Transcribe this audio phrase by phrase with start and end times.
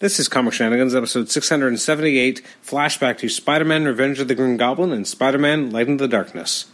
[0.00, 4.92] This is Comic Shenanigans, episode 678, flashback to Spider Man Revenge of the Green Goblin
[4.92, 6.66] and Spider Man Light in the Darkness.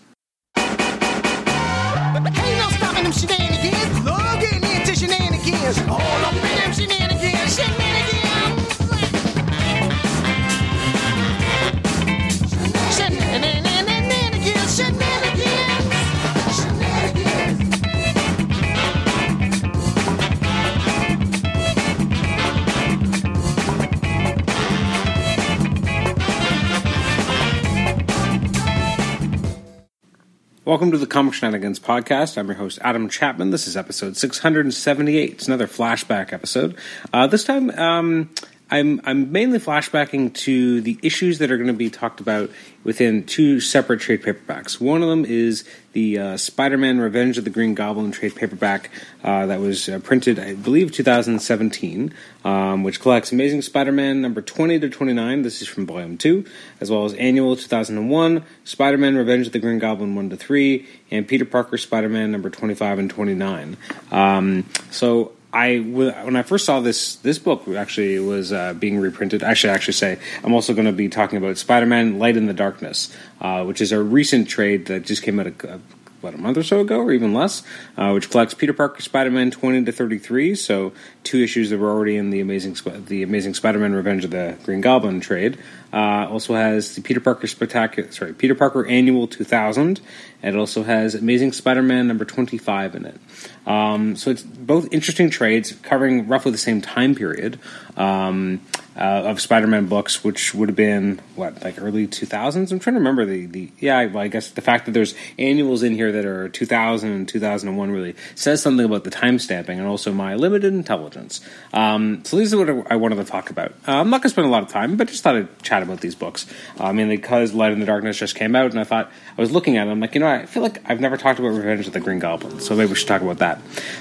[30.74, 32.36] Welcome to the Comic Shenanigans podcast.
[32.36, 33.50] I'm your host, Adam Chapman.
[33.50, 35.30] This is episode 678.
[35.30, 36.76] It's another flashback episode.
[37.12, 38.30] Uh, this time, um,
[38.70, 42.50] I'm, I'm mainly flashbacking to the issues that are going to be talked about
[42.82, 44.80] within two separate trade paperbacks.
[44.80, 48.90] One of them is the uh, Spider Man Revenge of the Green Goblin trade paperback
[49.22, 52.14] uh, that was uh, printed, I believe, 2017,
[52.44, 55.42] um, which collects Amazing Spider Man number 20 to 29.
[55.42, 56.44] This is from volume 2,
[56.80, 60.88] as well as Annual 2001, Spider Man Revenge of the Green Goblin 1 to 3,
[61.10, 63.76] and Peter Parker Spider Man number 25 and 29.
[64.10, 69.44] Um, so I when I first saw this this book actually was uh, being reprinted.
[69.44, 72.52] I should actually say I'm also going to be talking about Spider-Man: Light in the
[72.52, 75.80] Darkness, uh, which is a recent trade that just came out a,
[76.22, 77.62] what a month or so ago, or even less,
[77.96, 80.56] uh, which collects Peter Parker Spider-Man 20 to 33.
[80.56, 84.58] So two issues that were already in the Amazing the Amazing Spider-Man: Revenge of the
[84.64, 85.56] Green Goblin trade.
[85.92, 90.00] Uh, also has the Peter Parker Spectacular, sorry, Peter Parker Annual 2000.
[90.42, 93.20] And it also has Amazing Spider-Man number 25 in it.
[93.66, 97.58] Um, so it's both interesting trades covering roughly the same time period
[97.96, 98.60] um,
[98.96, 102.70] uh, of Spider-Man books, which would have been what like early 2000s.
[102.70, 104.06] I'm trying to remember the the yeah.
[104.06, 107.90] Well, I guess the fact that there's annuals in here that are 2000 and 2001
[107.90, 111.40] really says something about the time stamping and also my limited intelligence.
[111.72, 113.72] Um, so these are what I wanted to talk about.
[113.86, 115.82] Uh, I'm not going to spend a lot of time, but just thought I'd chat
[115.82, 116.46] about these books.
[116.78, 119.50] Uh, mainly because Light in the Darkness just came out, and I thought I was
[119.50, 119.90] looking at it.
[119.90, 122.20] I'm like, you know, I feel like I've never talked about Revenge of the Green
[122.20, 123.53] Goblin, so maybe we should talk about that.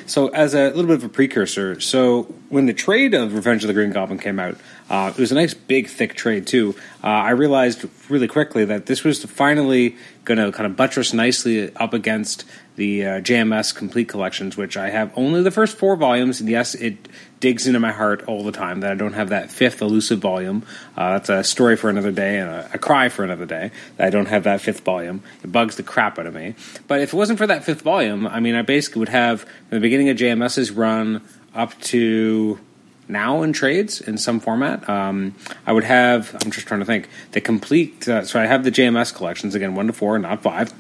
[0.05, 3.67] So, as a little bit of a precursor, so when the trade of Revenge of
[3.67, 4.57] the Green Goblin came out,
[4.89, 6.75] uh, it was a nice, big, thick trade too.
[7.03, 9.95] Uh, I realized really quickly that this was finally
[10.25, 12.45] going to kind of buttress nicely up against
[12.75, 16.73] the uh, JMS complete collections, which I have only the first four volumes, and yes,
[16.75, 17.07] it
[17.39, 20.63] digs into my heart all the time that I don't have that fifth elusive volume.
[20.97, 23.71] Uh, that's a story for another day and a, a cry for another day.
[23.97, 25.21] That I don't have that fifth volume.
[25.43, 26.55] It bugs the crap out of me.
[26.87, 29.49] But if it wasn't for that fifth volume, I mean, I basically would have from
[29.71, 31.21] the beginning of JMS's run
[31.53, 32.59] up to
[33.07, 34.87] now in trades in some format.
[34.89, 36.35] Um, I would have.
[36.43, 38.07] I'm just trying to think the complete.
[38.07, 40.73] Uh, so I have the JMS collections again, one to four, not five.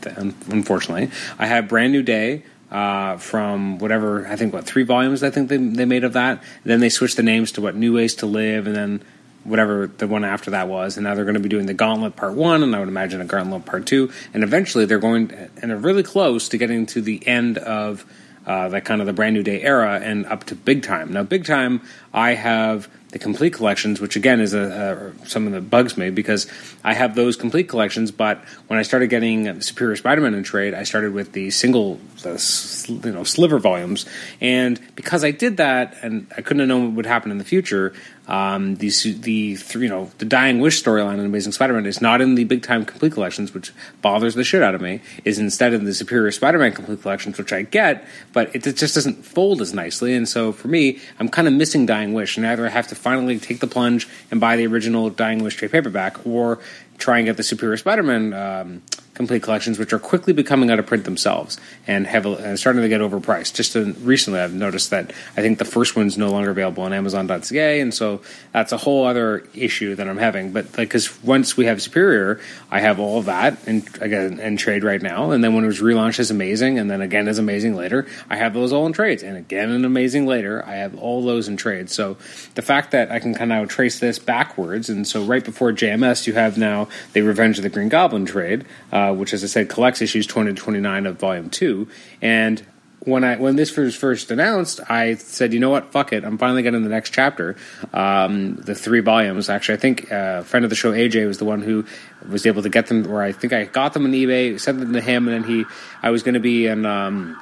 [0.49, 2.43] Unfortunately, I have Brand New Day.
[2.71, 6.41] Uh, from whatever I think what three volumes I think they they made of that.
[6.63, 9.03] then they switched the names to what New Ways to Live, and then
[9.43, 10.97] whatever the one after that was.
[10.97, 13.21] And now they're going to be doing the Gauntlet Part One, and I would imagine
[13.21, 15.31] a Gauntlet Part Two, and eventually they're going
[15.61, 18.05] and they're really close to getting to the end of
[18.45, 21.13] uh, that kind of the brand new day era and up to big time.
[21.13, 21.81] Now, big time,
[22.13, 26.47] I have the complete collections, which again is a, a, something that bugs me because
[26.83, 28.11] I have those complete collections.
[28.11, 33.01] But when I started getting Superior Spider-Man in trade, I started with the single, the,
[33.03, 34.07] you know, sliver volumes,
[34.41, 37.43] and because I did that, and I couldn't have known what would happen in the
[37.43, 37.93] future.
[38.25, 42.35] Um, the the you know the Dying Wish storyline in Amazing Spider-Man is not in
[42.35, 45.01] the big time complete collections, which bothers the shit out of me.
[45.25, 48.95] Is instead in the Superior Spider-Man complete collections, which I get, but it, it just
[48.95, 50.15] doesn't fold as nicely.
[50.15, 52.95] And so for me, I'm kind of missing Dying Wish, and either I have to
[52.95, 56.59] finally take the plunge and buy the original Dying Wish trade paperback, or
[56.97, 58.81] try and get the Superior Spider-Man um,
[59.13, 62.89] complete collections, which are quickly becoming out of print themselves and heavily and starting to
[62.89, 63.53] get overpriced.
[63.53, 67.79] Just recently, I've noticed that I think the first one's no longer available on Amazon.ca,
[67.79, 70.51] and so that's a whole other issue that I'm having.
[70.51, 72.39] But like, because once we have Superior,
[72.71, 75.67] I have all of that and again in trade right now, and then when it
[75.67, 78.93] was relaunched as Amazing, and then again as Amazing later, I have those all in
[78.93, 81.93] trades, and again in Amazing later, I have all those in trades.
[81.93, 82.17] So
[82.55, 86.25] the fact that I can kind of trace this backwards, and so right before JMS,
[86.25, 88.65] you have now the Revenge of the Green Goblin trade.
[88.91, 91.87] Uh, which, as I said, collects issues 20 to 29 of Volume 2.
[92.21, 92.63] And
[93.05, 96.37] when I when this was first announced, I said, you know what, fuck it, I'm
[96.37, 97.55] finally getting the next chapter,
[97.91, 99.49] um, the three volumes.
[99.49, 101.85] Actually, I think uh, a friend of the show, AJ, was the one who
[102.29, 103.11] was able to get them.
[103.11, 105.65] or I think I got them on eBay, sent them to him, and then he,
[106.01, 106.85] I was going to be in.
[106.85, 107.37] Um,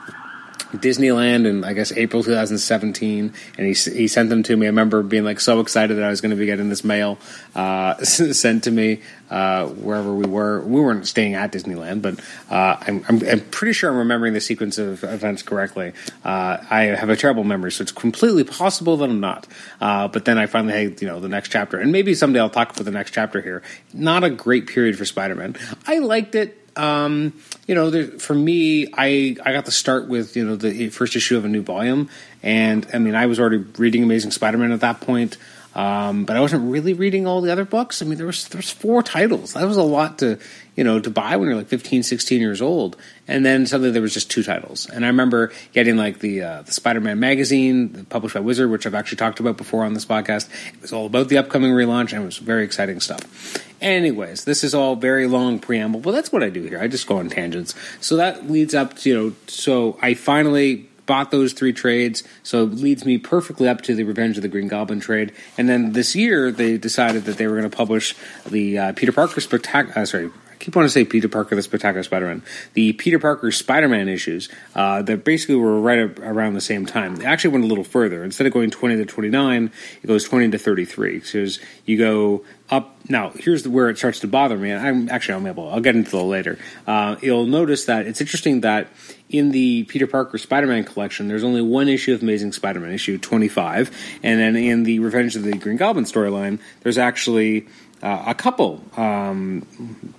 [0.73, 4.65] Disneyland in I guess April 2017, and he he sent them to me.
[4.65, 7.17] I remember being like so excited that I was going to be getting this mail
[7.55, 10.61] uh, sent to me uh, wherever we were.
[10.61, 12.19] We weren't staying at Disneyland, but
[12.49, 15.93] uh, I'm, I'm, I'm pretty sure I'm remembering the sequence of events correctly.
[16.23, 19.47] Uh, I have a terrible memory, so it's completely possible that I'm not.
[19.79, 22.49] Uh, but then I finally had you know the next chapter, and maybe someday I'll
[22.49, 23.61] talk for the next chapter here.
[23.93, 25.55] Not a great period for Spider-Man.
[25.85, 27.33] I liked it um,
[27.67, 31.15] you know, there, for me, I I got to start with you know the first
[31.15, 32.09] issue of a new volume,
[32.43, 35.37] and I mean, I was already reading Amazing Spider-Man at that point.
[35.73, 38.01] Um, but I wasn't really reading all the other books.
[38.01, 39.53] I mean, there was there was four titles.
[39.53, 40.37] That was a lot to
[40.75, 42.97] you know to buy when you're like 15, 16 years old.
[43.27, 44.89] And then suddenly there was just two titles.
[44.89, 48.95] And I remember getting like the uh, the Spider-Man magazine, published by Wizard, which I've
[48.95, 50.49] actually talked about before on this podcast.
[50.73, 53.57] It was all about the upcoming relaunch, and it was very exciting stuff.
[53.81, 56.79] Anyways, this is all very long preamble, but that's what I do here.
[56.79, 57.73] I just go on tangents.
[57.99, 59.35] So that leads up to you know.
[59.47, 64.03] So I finally bought those three trades, so it leads me perfectly up to the
[64.03, 65.33] Revenge of the Green Goblin trade.
[65.57, 68.15] And then this year, they decided that they were going to publish
[68.47, 69.99] the uh, Peter Parker Spectacular.
[69.99, 72.43] Uh, sorry, keep wanting to say Peter Parker the Spectacular Spider-Man,
[72.73, 77.15] the Peter Parker Spider-Man issues uh, that basically were right around the same time.
[77.15, 78.23] They actually went a little further.
[78.23, 79.71] Instead of going 20 to 29,
[80.03, 81.21] it goes 20 to 33.
[81.21, 81.47] So
[81.85, 82.95] you go up.
[83.09, 84.69] Now, here's where it starts to bother me.
[84.69, 85.67] And I'm actually I'm able.
[85.69, 86.59] I'll get into it later.
[86.85, 88.87] Uh, you'll notice that it's interesting that
[89.29, 93.89] in the Peter Parker Spider-Man collection, there's only one issue of Amazing Spider-Man, issue 25,
[94.23, 97.65] and then in the Revenge of the Green Goblin storyline, there's actually
[98.01, 99.65] uh, a couple um,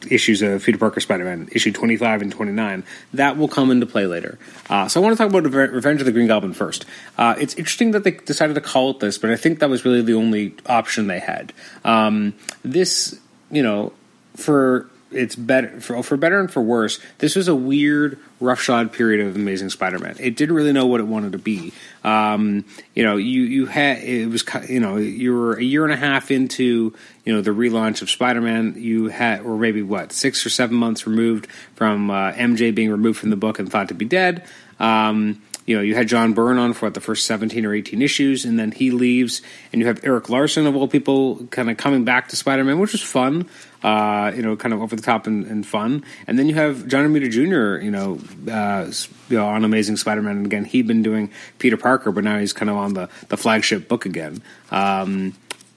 [0.08, 2.84] issues of Peter Parker Spider-Man, issue 25 and 29.
[3.14, 4.38] That will come into play later.
[4.70, 6.84] Uh, so I want to talk about Revenge of the Green Goblin first.
[7.19, 9.84] Uh, it's interesting that they decided to call it this, but I think that was
[9.84, 11.52] really the only option they had.
[11.84, 13.19] Um, this,
[13.50, 13.93] you know,
[14.37, 16.98] for it's better for, for better and for worse.
[17.18, 20.16] This was a weird, roughshod period of Amazing Spider-Man.
[20.18, 21.72] It didn't really know what it wanted to be.
[22.04, 22.64] Um,
[22.94, 25.96] you know, you you had it was you know you were a year and a
[25.96, 26.94] half into
[27.24, 28.74] you know the relaunch of Spider-Man.
[28.76, 33.18] You had or maybe what six or seven months removed from uh, MJ being removed
[33.18, 34.46] from the book and thought to be dead.
[34.80, 38.02] Um, you know, you had John Byrne on for what, the first 17 or 18
[38.02, 39.42] issues, and then he leaves,
[39.72, 42.78] and you have Erik Larsen, of all people, kind of coming back to Spider Man,
[42.78, 43.48] which was fun
[43.82, 46.04] uh, you know, kind of over the top and, and, fun.
[46.26, 48.18] And then you have John Romita Jr., you know,
[48.50, 48.90] uh,
[49.28, 50.36] you know, on Amazing Spider-Man.
[50.36, 53.36] And again, he'd been doing Peter Parker, but now he's kind of on the, the
[53.36, 54.42] flagship book again.
[54.70, 55.34] Um,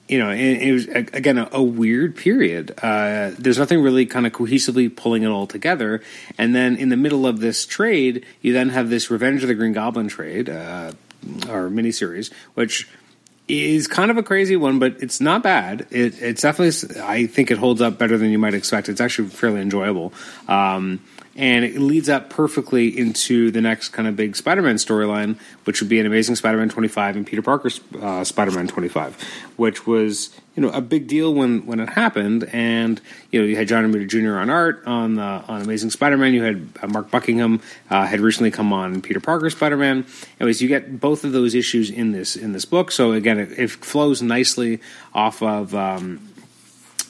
[0.07, 2.71] you know, it, it was again a, a weird period.
[2.81, 6.01] Uh, there's nothing really kind of cohesively pulling it all together,
[6.37, 9.55] and then in the middle of this trade, you then have this Revenge of the
[9.55, 10.93] Green Goblin trade uh,
[11.49, 12.87] or miniseries, which
[13.47, 15.85] is kind of a crazy one, but it's not bad.
[15.91, 18.89] It, it's definitely, I think it holds up better than you might expect.
[18.89, 20.13] It's actually fairly enjoyable.
[20.47, 21.01] Um,
[21.35, 25.89] and it leads up perfectly into the next kind of big Spider-Man storyline, which would
[25.89, 29.21] be an Amazing Spider-Man 25 and Peter Parker's uh, Spider-Man 25,
[29.57, 32.45] which was you know a big deal when when it happened.
[32.53, 33.01] And
[33.31, 34.39] you know you had John Romita Jr.
[34.39, 36.33] on art on the on Amazing Spider-Man.
[36.33, 40.05] You had uh, Mark Buckingham uh, had recently come on Peter Parker Spider-Man.
[40.39, 42.91] Anyways, you get both of those issues in this in this book.
[42.91, 44.79] So again, it, it flows nicely
[45.13, 46.29] off of um,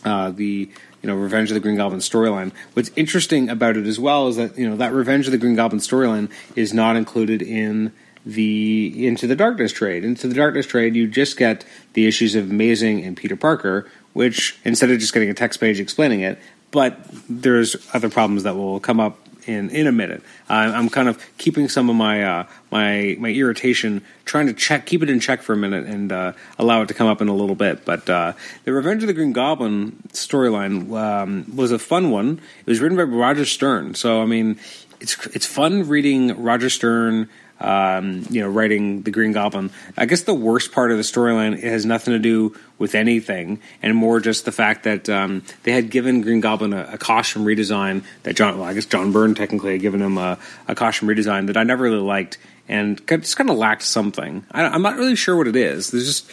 [0.03, 0.71] uh, the
[1.05, 2.51] you know Revenge of the Green Goblin storyline.
[2.73, 5.53] What's interesting about it as well is that you know that Revenge of the Green
[5.53, 7.93] Goblin storyline is not included in
[8.25, 10.03] the Into the Darkness trade.
[10.03, 11.63] Into the Darkness trade, you just get
[11.93, 15.79] the issues of Amazing and Peter Parker, which instead of just getting a text page
[15.79, 16.39] explaining it,
[16.71, 16.97] but
[17.29, 20.21] there's other problems that will come up in in a minute.
[20.49, 24.85] Uh, I'm kind of keeping some of my uh, my my irritation, trying to check,
[24.85, 27.27] keep it in check for a minute, and uh, allow it to come up in
[27.27, 27.85] a little bit.
[27.85, 28.33] But uh,
[28.63, 32.41] the Revenge of the Green Goblin storyline um, was a fun one.
[32.65, 34.59] It was written by Roger Stern, so I mean,
[34.99, 39.71] it's it's fun reading Roger Stern um, you know, writing the Green Goblin.
[39.97, 43.95] I guess the worst part of the storyline has nothing to do with anything, and
[43.95, 48.03] more just the fact that um, they had given Green Goblin a, a, costume redesign
[48.23, 51.47] that John, well, I guess John Byrne technically had given him a, a costume redesign
[51.47, 54.45] that I never really liked, and just kind of lacked something.
[54.51, 55.91] I, I'm not really sure what it is.
[55.91, 56.31] There's just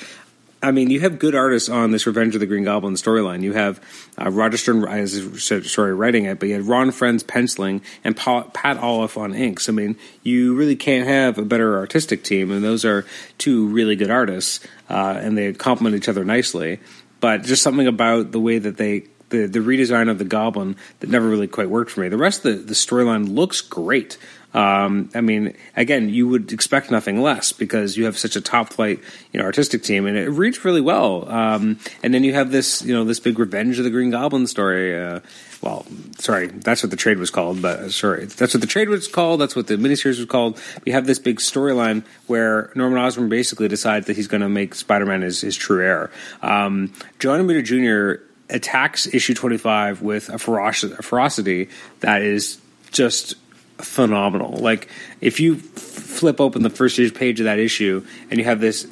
[0.63, 3.43] I mean, you have good artists on this Revenge of the Green Goblin storyline.
[3.43, 3.81] You have
[4.17, 9.17] uh, Roger Stern, sorry, writing it, but you had Ron Frenz penciling and Pat Olliffe
[9.17, 9.69] on inks.
[9.69, 13.05] I mean, you really can't have a better artistic team, and those are
[13.39, 16.79] two really good artists, uh, and they complement each other nicely.
[17.19, 21.11] But just something about the way that they the the redesign of the Goblin that
[21.11, 22.09] never really quite worked for me.
[22.09, 24.17] The rest of the, the storyline looks great.
[24.55, 28.73] Um, I mean, again, you would expect nothing less because you have such a top
[28.73, 29.01] flight,
[29.33, 31.29] you know, artistic team, and it reads really well.
[31.29, 34.47] Um, and then you have this, you know, this big Revenge of the Green Goblin
[34.47, 34.99] story.
[34.99, 35.21] Uh,
[35.63, 35.87] well,
[36.19, 39.07] sorry, that's what the trade was called, but uh, sorry, that's what the trade was
[39.07, 39.41] called.
[39.41, 40.61] That's what the miniseries was called.
[40.85, 44.75] We have this big storyline where Norman Osborn basically decides that he's going to make
[44.75, 46.11] Spider-Man his, his true heir.
[46.43, 48.25] Um, John Romita Jr.
[48.51, 51.69] attacks issue 25 with a a ferocity
[52.01, 53.35] that is just
[53.83, 54.53] phenomenal.
[54.57, 54.89] Like
[55.21, 58.85] if you flip open the first page of that issue and you have this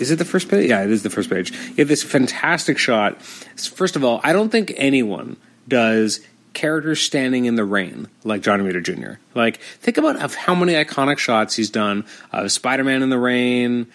[0.00, 0.68] is it the first page?
[0.68, 1.52] Yeah, it is the first page.
[1.52, 3.22] You have this fantastic shot.
[3.22, 5.36] First of all, I don't think anyone
[5.68, 6.20] does
[6.54, 9.20] characters standing in the rain like Johnny Romita Jr.
[9.34, 13.86] Like think about of how many iconic shots he's done of Spider-Man in the rain,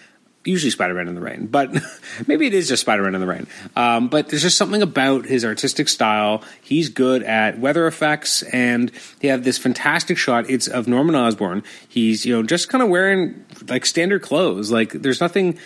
[0.48, 1.70] usually Spider-Man in the rain, but
[2.26, 3.46] maybe it is just Spider-Man in the rain.
[3.76, 6.42] Um, but there's just something about his artistic style.
[6.62, 8.90] He's good at weather effects, and
[9.20, 10.48] they have this fantastic shot.
[10.48, 11.62] It's of Norman Osborn.
[11.88, 14.70] He's you know just kind of wearing like standard clothes.
[14.70, 15.58] Like there's nothing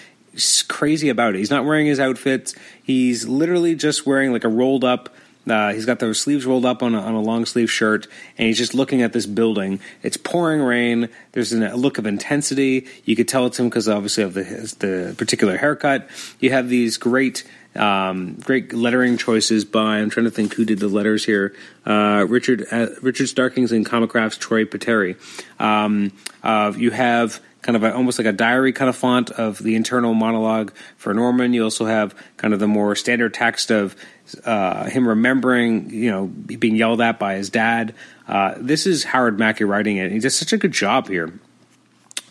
[0.69, 1.39] crazy about it.
[1.39, 2.55] He's not wearing his outfits.
[2.83, 5.15] He's literally just wearing like a rolled up.
[5.49, 8.07] Uh, he's got those sleeves rolled up on a, on a long sleeve shirt,
[8.39, 9.81] and he's just looking at this building.
[10.03, 11.09] It's pouring rain.
[11.33, 12.87] There's a look of intensity.
[13.05, 14.43] You could tell it's him because obviously of the
[14.79, 16.09] the particular haircut.
[16.41, 17.45] You have these great
[17.75, 21.55] um, great lettering choices by I'm trying to think who did the letters here.
[21.87, 25.17] Uh, Richard uh, Richard Starkings and Comicraft's Troy Peteri.
[25.59, 29.59] Um, uh, you have kind of a, almost like a diary kind of font of
[29.59, 31.53] the internal monologue for Norman.
[31.55, 33.97] You also have kind of the more standard text of
[34.45, 37.95] uh, him remembering, you know, being yelled at by his dad.
[38.27, 40.13] Uh, this is Howard Mackie writing it.
[40.13, 41.33] He does such a good job here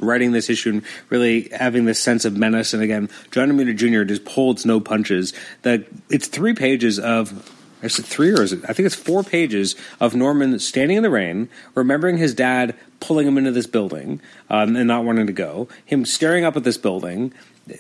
[0.02, 2.74] writing this issue and really having this sense of menace.
[2.74, 4.04] And again, John Romita Jr.
[4.04, 5.34] just holds no punches.
[5.62, 7.58] That it's three pages of.
[7.82, 8.62] Is it three or is it?
[8.70, 13.28] I think it's four pages of Norman standing in the rain, remembering his dad pulling
[13.28, 15.68] him into this building um, and not wanting to go.
[15.84, 17.34] Him staring up at this building,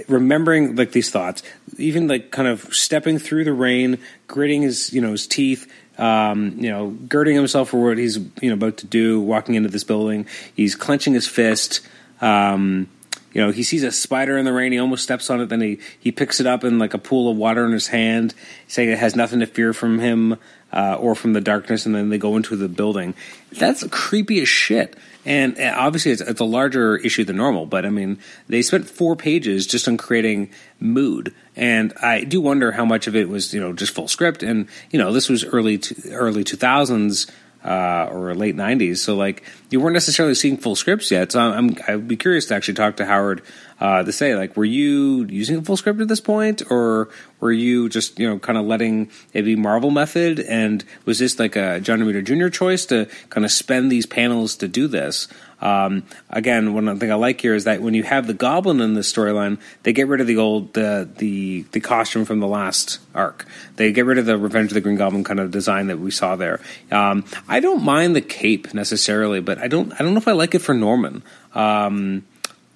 [0.07, 1.43] remembering like these thoughts,
[1.77, 6.55] even like kind of stepping through the rain, gritting his you know his teeth, um,
[6.57, 9.83] you know, girding himself for what he's you know about to do, walking into this
[9.83, 10.25] building.
[10.55, 11.81] He's clenching his fist.
[12.21, 12.87] Um,
[13.33, 14.71] you know, he sees a spider in the rain.
[14.71, 15.47] He almost steps on it.
[15.47, 18.33] Then he, he picks it up in like a pool of water in his hand,
[18.67, 20.37] saying it has nothing to fear from him
[20.73, 21.85] uh, or from the darkness.
[21.85, 23.13] And then they go into the building.
[23.53, 24.97] That's creepy as shit.
[25.25, 27.65] And uh, obviously, it's, it's a larger issue than normal.
[27.65, 30.49] But I mean, they spent four pages just on creating
[30.79, 31.33] mood.
[31.55, 34.43] And I do wonder how much of it was, you know, just full script.
[34.43, 37.27] And you know, this was early to, early two thousands
[37.63, 41.31] uh, or late '90s, so like you weren't necessarily seeing full scripts yet.
[41.31, 43.43] So I'm I'd be curious to actually talk to Howard
[43.81, 47.09] uh, to say like, were you using a full script at this point, or
[47.39, 50.39] were you just you know kind of letting it be Marvel method?
[50.39, 52.49] And was this like a John Romita Jr.
[52.49, 55.27] choice to kind of spend these panels to do this?
[55.61, 58.93] Um, again, one thing I like here is that when you have the Goblin in
[58.93, 62.99] the storyline, they get rid of the old the the the costume from the last
[63.15, 63.47] arc.
[63.77, 66.11] They get rid of the Revenge of the Green Goblin kind of design that we
[66.11, 66.59] saw there.
[66.91, 70.33] Um, I don't mind the cape necessarily, but I don't I don't know if I
[70.33, 71.23] like it for Norman.
[71.55, 72.25] Um,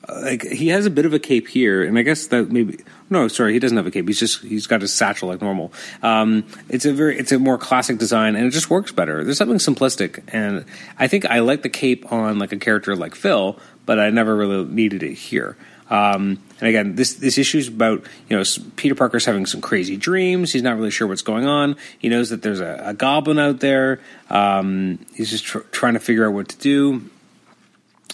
[0.08, 3.28] like he has a bit of a cape here, and I guess that maybe no,
[3.28, 4.08] sorry, he doesn't have a cape.
[4.08, 5.74] He's just he's got his satchel like normal.
[6.04, 9.24] Um, it's a very it's a more classic design, and it just works better.
[9.24, 10.66] There's something simplistic, and
[10.98, 14.36] I think I like the cape on like a character like Phil, but I never
[14.36, 15.58] really needed it here.
[15.90, 18.44] Um, and again, this this issue is about you know
[18.76, 20.52] Peter Parker's having some crazy dreams.
[20.52, 21.76] He's not really sure what's going on.
[22.00, 24.00] He knows that there's a, a goblin out there.
[24.30, 27.10] Um, he's just tr- trying to figure out what to do,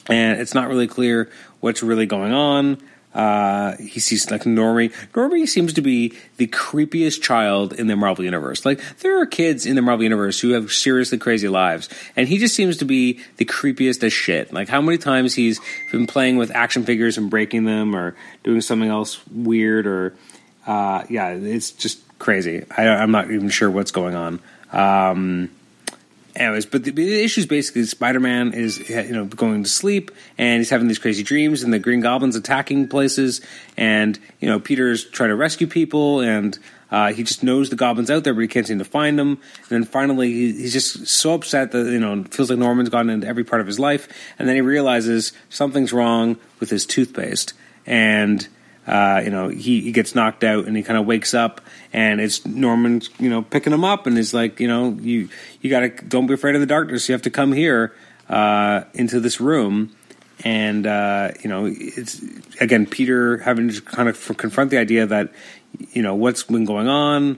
[0.07, 1.31] and it's not really clear
[1.61, 2.77] what's really going on.
[3.13, 4.93] Uh, he sees like Normie.
[5.11, 8.65] Normie seems to be the creepiest child in the Marvel universe.
[8.65, 12.37] Like there are kids in the Marvel universe who have seriously crazy lives, and he
[12.37, 14.53] just seems to be the creepiest as shit.
[14.53, 15.59] Like how many times he's
[15.91, 20.15] been playing with action figures and breaking them, or doing something else weird, or
[20.65, 22.63] uh, yeah, it's just crazy.
[22.77, 24.39] I, I'm not even sure what's going on.
[24.71, 25.49] Um,
[26.35, 30.59] anyways, but the, the issue is basically Spider-Man is you know going to sleep and
[30.59, 33.41] he's having these crazy dreams, and the Green Goblin's attacking places,
[33.77, 36.57] and you know Peter's trying to rescue people, and
[36.91, 39.29] uh, he just knows the Goblin's out there, but he can't seem to find them.
[39.29, 43.09] And then finally, he, he's just so upset that you know feels like Norman's gotten
[43.09, 44.07] into every part of his life,
[44.37, 47.53] and then he realizes something's wrong with his toothpaste,
[47.85, 48.47] and
[48.87, 51.61] uh, you know, he, he gets knocked out and he kind of wakes up
[51.93, 55.29] and it's Norman, you know, picking him up and is like, you know, you
[55.61, 57.07] you gotta don't be afraid of the darkness.
[57.07, 57.93] You have to come here
[58.29, 59.95] uh, into this room.
[60.43, 62.19] And uh, you know, it's
[62.59, 65.31] again Peter having to kind of confront the idea that
[65.91, 67.37] you know what's been going on,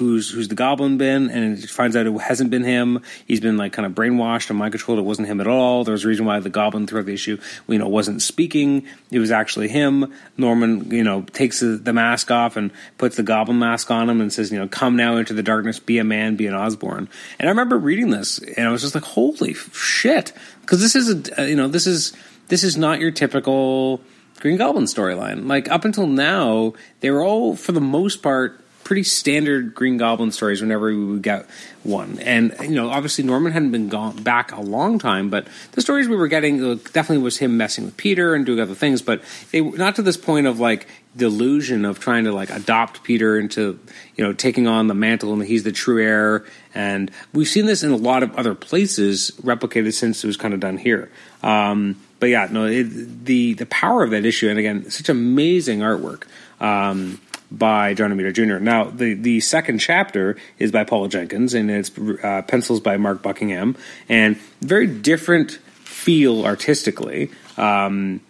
[0.00, 3.02] who's who's the goblin been, and it finds out it hasn't been him.
[3.26, 4.98] He's been like kind of brainwashed and mind controlled.
[4.98, 5.84] It wasn't him at all.
[5.84, 7.38] There was a reason why the goblin throughout the issue,
[7.68, 8.86] you know, wasn't speaking.
[9.10, 10.10] It was actually him.
[10.38, 14.32] Norman, you know, takes the, mask off and puts the goblin mask on him and
[14.32, 17.06] says, you know, come now into the darkness, be a man, be an Osborn.
[17.38, 21.10] And I remember reading this, and I was just like, holy shit, because this is
[21.10, 22.16] a, uh, you know, this is
[22.48, 24.00] this is not your typical
[24.40, 25.46] Green Goblin storyline.
[25.46, 30.32] Like up until now, they were all for the most part pretty standard Green Goblin
[30.32, 31.46] stories whenever we would get
[31.82, 32.18] one.
[32.18, 36.08] And you know, obviously Norman hadn't been gone back a long time, but the stories
[36.08, 39.22] we were getting uh, definitely was him messing with Peter and doing other things, but
[39.52, 43.78] they not to this point of like delusion of trying to like adopt Peter into
[44.16, 46.44] you know taking on the mantle and he's the true heir.
[46.74, 50.54] And we've seen this in a lot of other places replicated since it was kind
[50.54, 51.10] of done here.
[51.42, 55.80] Um, but yeah, no, it, the the power of that issue, and again, such amazing
[55.80, 56.24] artwork.
[56.60, 57.20] Um,
[57.50, 58.62] by John Romita Jr.
[58.62, 63.22] Now, the, the second chapter is by Paula Jenkins, and it's uh, pencils by Mark
[63.22, 63.76] Buckingham,
[64.08, 65.52] and very different
[65.84, 67.30] feel artistically.
[67.56, 68.20] Um,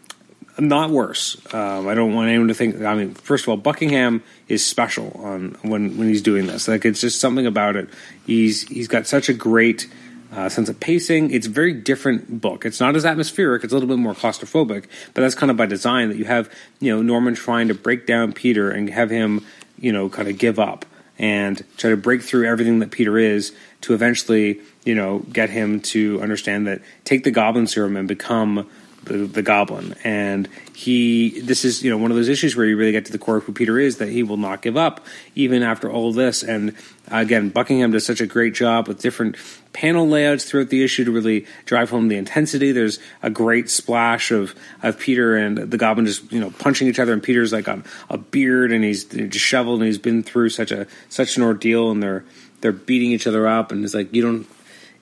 [0.59, 1.37] not worse.
[1.55, 2.83] Um, I don't want anyone to think.
[2.83, 6.69] I mean, first of all, Buckingham is special on when when he's doing this.
[6.69, 7.89] Like, it's just something about it.
[8.27, 9.89] He's he's got such a great
[10.33, 11.33] uh, sense of pacing.
[11.33, 12.65] It's a very different book.
[12.65, 13.65] It's not as atmospheric.
[13.65, 14.85] It's a little bit more claustrophobic,
[15.15, 16.09] but that's kind of by design.
[16.09, 19.45] That you have you know Norman trying to break down Peter and have him
[19.79, 20.85] you know kind of give up
[21.19, 25.81] and try to break through everything that Peter is to eventually you know get him
[25.81, 28.69] to understand that take the Goblin Serum and become
[29.05, 29.95] the, the goblin.
[30.05, 33.13] And he this is you know one of those issues where you really get to
[33.13, 35.05] the core of who peter is that he will not give up
[35.35, 36.43] even after all this.
[36.43, 36.75] And
[37.09, 39.37] again buckingham does such a great job with different
[39.73, 42.73] panel layouts throughout the issue to really drive home the intensity.
[42.73, 46.99] There's a great splash of of peter and the goblin just you know punching each
[46.99, 47.13] other.
[47.13, 50.87] And peter's like on a beard and he's disheveled and he's been through such a
[51.09, 52.25] such an ordeal and they're
[52.61, 53.73] they're beating each other up.
[53.73, 54.47] And it's like you don't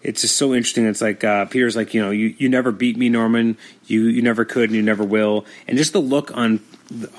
[0.02, 0.86] it's just so interesting.
[0.86, 3.56] It's like uh, Peter's like, you know, you, you never beat me, Norman.
[3.86, 5.44] You you never could, and you never will.
[5.66, 6.60] And just the look on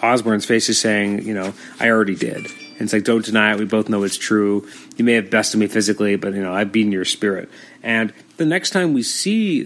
[0.02, 2.38] Osborn's face is saying, you know, I already did.
[2.46, 3.60] And it's like, don't deny it.
[3.60, 4.68] We both know it's true.
[4.96, 7.50] You may have bested me physically, but you know, I've beaten your spirit.
[7.84, 9.64] And the next time we see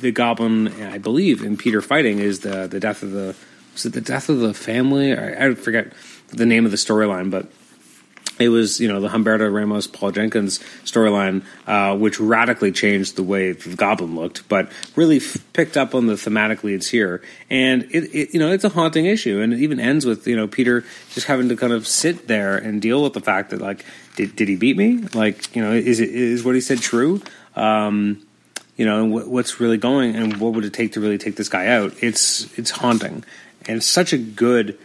[0.00, 3.36] the Goblin, I believe, in Peter fighting is the the death of the
[3.74, 5.16] was it the death of the family?
[5.16, 5.92] I, I forget
[6.28, 7.46] the name of the storyline, but
[8.38, 13.22] it was you know the Humberto Ramos Paul Jenkins storyline, uh, which radically changed the
[13.22, 17.22] way the Goblin looked, but really f- picked up on the thematic leads here.
[17.48, 20.36] And it, it, you know it's a haunting issue, and it even ends with you
[20.36, 23.60] know Peter just having to kind of sit there and deal with the fact that
[23.60, 23.84] like
[24.16, 24.98] did, did he beat me?
[25.14, 27.22] Like you know is it is what he said true?
[27.54, 28.22] Um,
[28.76, 31.68] you know what's really going and what would it take to really take this guy
[31.68, 31.94] out?
[32.02, 33.24] It's it's haunting,
[33.66, 34.78] and it's such a good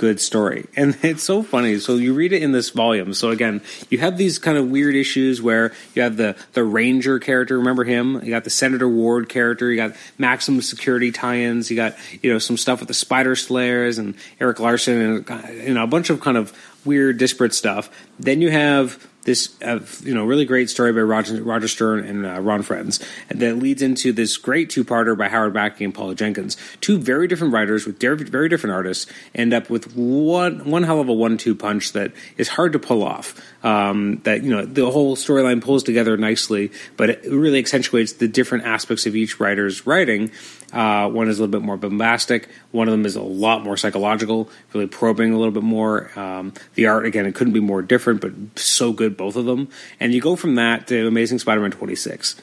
[0.00, 0.66] good story.
[0.76, 1.78] And it's so funny.
[1.78, 3.12] So you read it in this volume.
[3.12, 3.60] So again,
[3.90, 7.58] you have these kind of weird issues where you have the the ranger character.
[7.58, 8.14] Remember him?
[8.24, 9.70] You got the Senator Ward character.
[9.70, 11.70] You got maximum security tie-ins.
[11.70, 15.74] You got you know some stuff with the Spider Slayers and Erik Larsen and you
[15.74, 17.90] know a bunch of kind of weird disparate stuff.
[18.18, 22.26] Then you have this uh, you know really great story by Roger, Roger Stern and
[22.26, 26.14] uh, Ron Frenz that leads into this great two parter by Howard Mackie and Paula
[26.14, 26.56] Jenkins.
[26.80, 31.08] Two very different writers with very different artists end up with one one hell of
[31.08, 33.40] a one two punch that is hard to pull off.
[33.62, 38.26] Um, that you know the whole storyline pulls together nicely, but it really accentuates the
[38.26, 40.30] different aspects of each writer's writing.
[40.72, 42.48] Uh, one is a little bit more bombastic.
[42.70, 46.10] One of them is a lot more psychological, really probing a little bit more.
[46.18, 49.68] Um, the art, again, it couldn't be more different, but so good, both of them.
[49.98, 52.40] And you go from that to Amazing Spider Man 26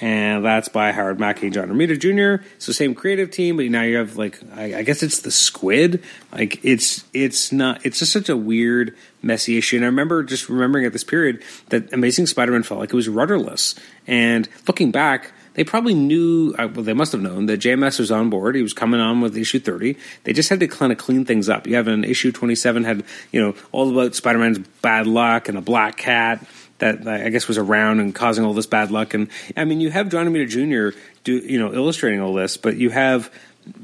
[0.00, 2.44] and that's by Howard Mackie and John Romita Jr.
[2.64, 6.02] The same creative team, but now you have like I, I, guess it's the squid.
[6.32, 9.76] Like it's it's not it's just such a weird, messy issue.
[9.76, 13.08] And I remember just remembering at this period that Amazing Spider-Man felt like it was
[13.08, 13.74] rudderless.
[14.06, 18.10] And looking back, they probably knew, uh, well, they must have known that JMS was
[18.10, 18.54] on board.
[18.54, 19.96] He was coming on with issue 30.
[20.24, 21.66] They just had to kind of clean things up.
[21.66, 25.58] You have an issue 27 had, you know, all about Spider Man's bad luck and
[25.58, 26.46] a black cat
[26.80, 29.14] that I guess was around and causing all this bad luck.
[29.14, 30.98] And I mean, you have John Romita Jr.
[31.24, 33.30] do you know illustrating all this, but you have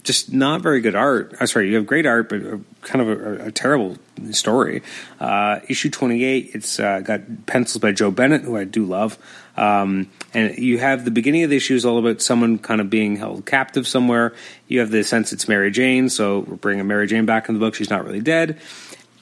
[0.03, 1.33] just not very good art.
[1.35, 2.41] I'm uh, sorry, you have great art, but
[2.83, 3.97] kind of a, a terrible
[4.31, 4.83] story.
[5.21, 9.19] Uh, issue 28, it's uh, got pencils by Joe Bennett, who I do love.
[9.57, 12.91] Um, and you have the beginning of the issue is all about someone kind of
[12.91, 14.35] being held captive somewhere.
[14.69, 17.61] You have the sense it's Mary Jane, so we're bringing Mary Jane back in the
[17.61, 17.75] book.
[17.75, 18.59] She's not really dead.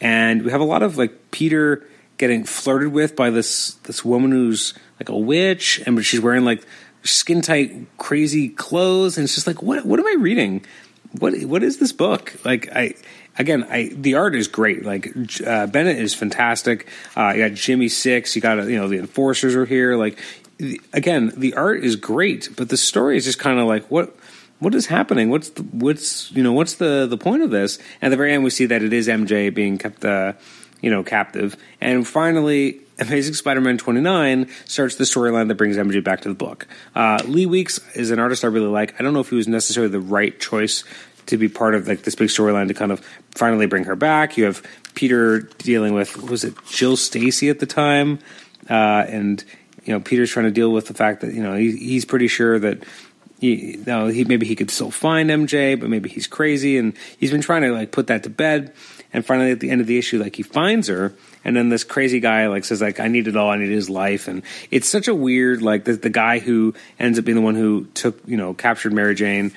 [0.01, 1.85] And we have a lot of like Peter
[2.19, 6.65] getting flirted with by this this woman who's like a witch, and she's wearing like
[7.03, 10.65] skin tight, crazy clothes, and it's just like, what what am I reading?
[11.19, 12.35] What what is this book?
[12.45, 12.95] Like I
[13.39, 14.85] again, I the art is great.
[14.85, 15.15] Like
[15.47, 16.89] uh, Bennett is fantastic.
[17.17, 18.35] Uh, you got Jimmy Six.
[18.35, 19.97] You got you know the enforcers are here.
[19.97, 20.19] Like
[20.59, 24.17] the, again, the art is great, but the story is just kind of like what
[24.61, 25.31] what is happening?
[25.31, 27.79] What's the, what's you know what's the the point of this?
[28.01, 30.35] At the very end, we see that it is MJ being kept uh,
[30.81, 32.81] you know captive, and finally.
[32.97, 36.69] Amazing Spider-Man 29 starts the storyline that brings MJ back to the book.
[36.95, 38.95] Uh, Lee Weeks is an artist I really like.
[39.01, 40.85] I don't know if he was necessarily the right choice
[41.27, 43.01] to be part of like this big storyline to kind of
[43.35, 44.37] finally bring her back.
[44.37, 44.63] You have
[44.95, 48.21] Peter dealing with was it Jill Stacy at the time,
[48.71, 49.45] uh, and
[49.85, 52.29] you know Peter's trying to deal with the fact that you know he, he's pretty
[52.29, 52.85] sure that
[53.41, 56.95] he, you know, he maybe he could still find MJ, but maybe he's crazy, and
[57.19, 58.73] he's been trying to like put that to bed.
[59.15, 61.85] And finally, at the end of the issue, like he finds her, and then this
[61.85, 64.89] crazy guy like says like I need it all, I need his life, and it's
[64.89, 68.19] such a weird like the, the guy who ends up being the one who took
[68.27, 69.53] you know captured Mary Jane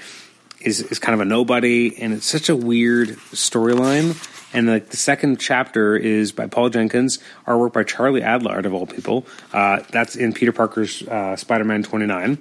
[0.61, 4.15] is is kind of a nobody, and it's such a weird storyline.
[4.53, 8.85] And like the second chapter is by Paul Jenkins, artwork by Charlie Adlard of all
[8.85, 9.25] people.
[9.51, 12.37] Uh, that's in Peter Parker's uh, Spider-Man 29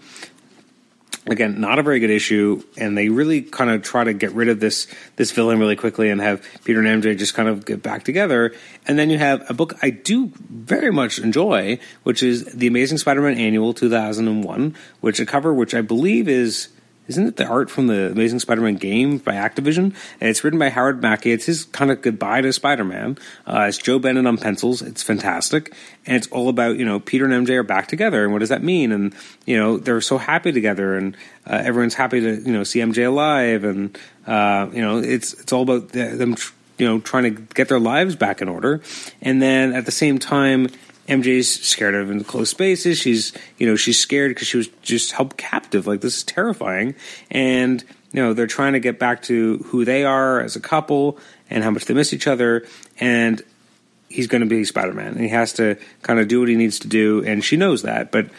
[1.29, 4.49] again not a very good issue and they really kind of try to get rid
[4.49, 4.87] of this
[5.17, 8.55] this villain really quickly and have peter and mj just kind of get back together.
[8.87, 12.99] And then you have a book i do very much enjoy which is the amazing
[12.99, 16.69] spider-man annual 2001 which a cover which i believe is
[17.09, 19.95] isn't it the art from the Amazing Spider-Man game by Activision?
[20.21, 21.33] And it's written by Howard Mackie.
[21.33, 23.19] It's his kind of goodbye to Spider-Man.
[23.47, 24.83] Uh, it's Joe Bennett on pencils.
[24.83, 25.73] It's fantastic,
[26.05, 28.49] and it's all about you know Peter and MJ are back together, and what does
[28.49, 28.92] that mean?
[28.92, 29.14] And
[29.45, 31.16] you know they're so happy together, and
[31.47, 35.53] uh, everyone's happy to you know see MJ alive, and uh, you know it's it's
[35.53, 36.37] all about them.
[36.79, 38.83] You know, trying to get their lives back in order,
[39.23, 40.69] and then at the same time,
[41.09, 42.99] MJ's scared of enclosed spaces.
[42.99, 45.87] She's, you know, she's scared because she was just held captive.
[45.87, 46.95] Like this is terrifying.
[47.31, 51.19] And you know, they're trying to get back to who they are as a couple
[51.51, 52.66] and how much they miss each other.
[52.99, 53.42] And
[54.09, 56.57] he's going to be Spider Man, and he has to kind of do what he
[56.57, 57.25] needs to do.
[57.25, 58.31] And she knows that, but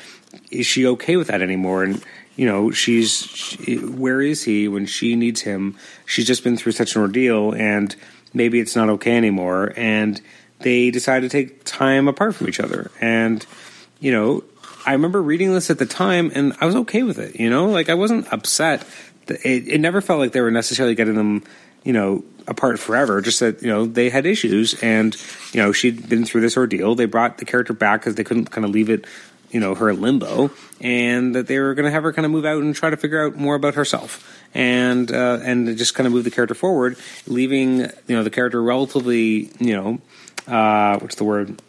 [0.51, 1.83] is she okay with that anymore?
[1.83, 2.03] And
[2.35, 5.77] you know, she's she, where is he when she needs him?
[6.05, 7.95] She's just been through such an ordeal, and
[8.33, 9.73] maybe it's not okay anymore.
[9.75, 10.21] And
[10.59, 12.91] they decided to take time apart from each other.
[12.99, 13.45] And,
[13.99, 14.43] you know,
[14.85, 17.67] I remember reading this at the time and I was okay with it, you know,
[17.67, 18.85] like I wasn't upset.
[19.27, 21.43] It, it never felt like they were necessarily getting them,
[21.83, 23.21] you know, apart forever.
[23.21, 25.15] Just that, you know, they had issues and,
[25.51, 26.95] you know, she'd been through this ordeal.
[26.95, 29.05] They brought the character back because they couldn't kind of leave it,
[29.51, 32.45] you know, her limbo and that they were going to have her kind of move
[32.45, 36.13] out and try to figure out more about herself and, uh, and just kind of
[36.13, 39.99] move the character forward, leaving, you know, the character relatively, you know,
[40.47, 41.61] uh, what's the word?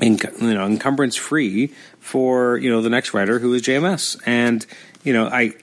[0.00, 4.64] In, you know, encumbrance free for you know the next writer who is JMS, and
[5.02, 5.54] you know I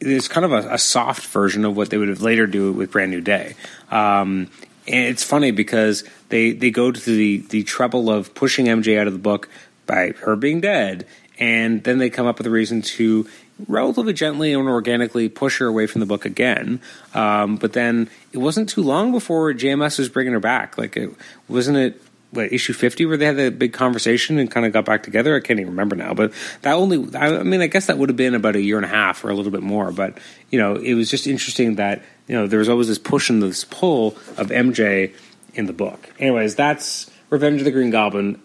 [0.00, 2.90] it's kind of a, a, soft version of what they would have later do with
[2.90, 3.54] Brand New Day.
[3.90, 4.48] Um,
[4.88, 9.06] and it's funny because they they go to the the trouble of pushing MJ out
[9.06, 9.48] of the book
[9.86, 11.06] by her being dead,
[11.38, 13.28] and then they come up with a reason to
[13.68, 16.80] relatively gently and organically push her away from the book again.
[17.14, 20.78] Um, but then it wasn't too long before JMS was bringing her back.
[20.78, 21.14] Like, it
[21.48, 24.84] wasn't it what, issue 50 where they had that big conversation and kind of got
[24.84, 25.36] back together?
[25.36, 26.14] I can't even remember now.
[26.14, 28.86] But that only, I mean, I guess that would have been about a year and
[28.86, 29.92] a half or a little bit more.
[29.92, 30.18] But,
[30.50, 33.42] you know, it was just interesting that, you know, there was always this push and
[33.42, 35.14] this pull of MJ
[35.54, 36.10] in the book.
[36.18, 38.40] Anyways, that's Revenge of the Green Goblin.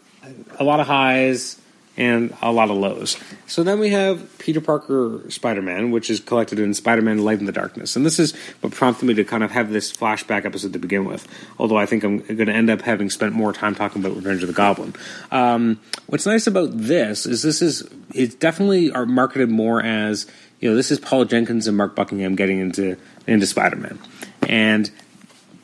[0.60, 1.62] A lot of highs
[1.98, 3.18] and a lot of lows.
[3.48, 7.40] So then we have Peter Parker Spider Man, which is collected in Spider Man Light
[7.40, 7.96] in the Darkness.
[7.96, 11.06] And this is what prompted me to kind of have this flashback episode to begin
[11.06, 14.16] with, although I think I'm going to end up having spent more time talking about
[14.16, 14.94] Revenge of the Goblin.
[15.32, 20.28] Um, what's nice about this is this is, it's definitely are marketed more as,
[20.60, 23.98] you know, this is Paul Jenkins and Mark Buckingham getting into, into Spider Man.
[24.44, 24.92] And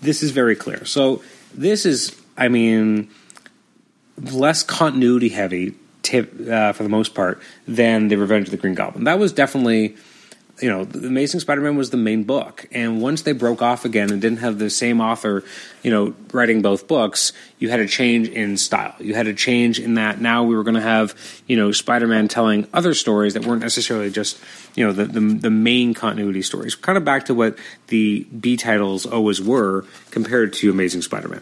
[0.01, 0.83] this is very clear.
[0.85, 1.21] So
[1.53, 3.11] this is, I mean,
[4.17, 8.75] less continuity heavy tip uh, for the most part than the Revenge of the Green
[8.75, 9.05] Goblin.
[9.05, 9.95] That was definitely,
[10.61, 14.11] you know, the Amazing Spider-Man was the main book, and once they broke off again
[14.11, 15.43] and didn't have the same author,
[15.81, 18.93] you know, writing both books, you had a change in style.
[18.99, 21.15] You had a change in that now we were going to have,
[21.47, 24.39] you know, Spider-Man telling other stories that weren't necessarily just,
[24.75, 26.75] you know, the, the the main continuity stories.
[26.75, 31.41] Kind of back to what the B titles always were compared to Amazing Spider-Man.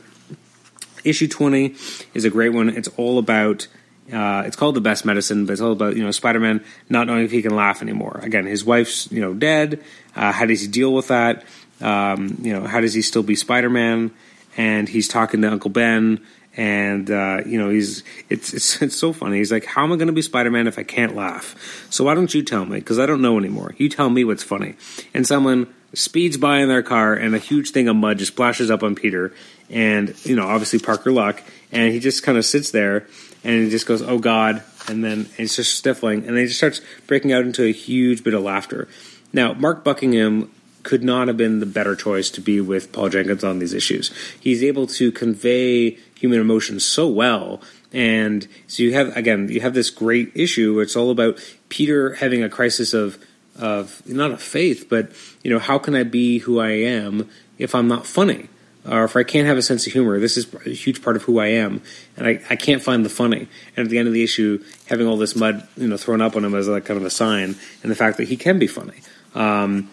[1.04, 1.76] Issue 20
[2.14, 2.70] is a great one.
[2.70, 3.68] It's all about
[4.12, 7.24] uh, it's called the best medicine, but it's all about you know Spider-Man not knowing
[7.24, 8.20] if he can laugh anymore.
[8.24, 9.84] Again, his wife's you know dead.
[10.16, 11.44] Uh, how does he deal with that?
[11.80, 14.12] Um, you know, how does he still be Spider-Man?
[14.58, 16.20] And he's talking to Uncle Ben,
[16.58, 19.38] and uh, you know he's it's, it's it's so funny.
[19.38, 22.16] He's like, "How am I going to be Spider-Man if I can't laugh?" So why
[22.16, 22.80] don't you tell me?
[22.80, 23.74] Because I don't know anymore.
[23.78, 24.76] You tell me what's funny.
[25.14, 28.72] And someone speeds by in their car, and a huge thing of mud just splashes
[28.72, 29.34] up on Peter,
[29.70, 33.08] and you know, obviously Parker Luck, and he just kind of sits there,
[33.44, 36.60] and he just goes, "Oh God," and then it's just stifling, and then he just
[36.60, 38.88] starts breaking out into a huge bit of laughter.
[39.34, 40.52] Now, Mark Buckingham
[40.84, 44.12] could not have been the better choice to be with Paul Jenkins on these issues.
[44.40, 47.62] He's able to convey human emotions so well.
[47.94, 52.14] And so you have again, you have this great issue where it's all about Peter
[52.16, 53.18] having a crisis of
[53.58, 55.12] of not of faith, but
[55.44, 58.48] you know, how can I be who I am if I'm not funny?
[58.90, 61.24] Or if I can't have a sense of humor, this is a huge part of
[61.24, 61.84] who I am,
[62.18, 63.48] and I, I can't find the funny.
[63.78, 66.36] And at the end of the issue, having all this mud, you know, thrown up
[66.36, 68.68] on him as like kind of a sign, and the fact that he can be
[68.68, 69.02] funny.
[69.36, 69.90] Um,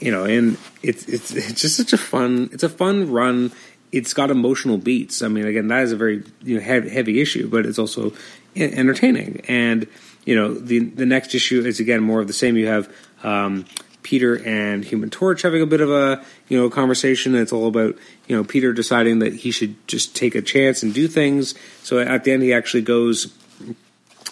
[0.00, 3.52] you know, and it's it's it's just such a fun it's a fun run.
[3.92, 5.20] It's got emotional beats.
[5.20, 8.12] I mean, again, that is a very you know heavy, heavy issue, but it's also
[8.56, 9.42] entertaining.
[9.48, 9.86] And
[10.24, 12.56] you know, the the next issue is again more of the same.
[12.56, 13.66] You have um,
[14.02, 17.34] Peter and Human Torch having a bit of a you know conversation.
[17.34, 20.92] It's all about you know Peter deciding that he should just take a chance and
[20.94, 21.54] do things.
[21.82, 23.32] So at the end, he actually goes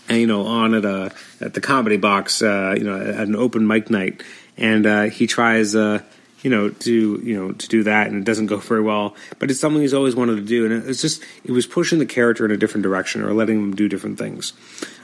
[0.08, 3.66] you know on at a at the comedy box uh, you know at an open
[3.66, 4.22] mic night
[4.58, 6.02] and uh, he tries, uh,
[6.42, 9.14] you know, to you know to do that, and it doesn't go very well.
[9.38, 12.06] But it's something he's always wanted to do, and it's just it was pushing the
[12.06, 14.52] character in a different direction or letting him do different things.